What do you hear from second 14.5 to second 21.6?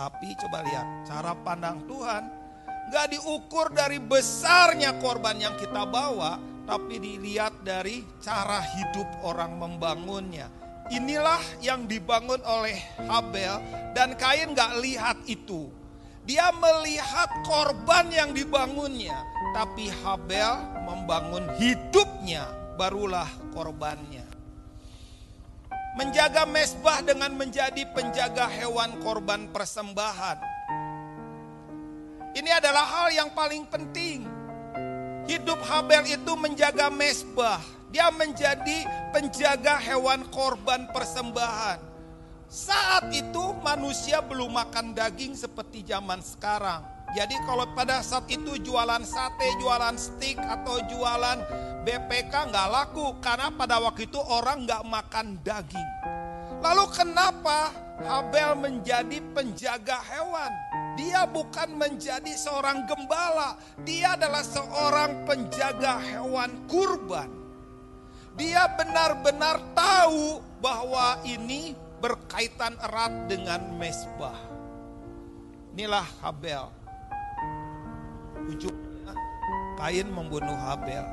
nggak lihat itu. Dia melihat korban yang dibangunnya, tapi Habel membangun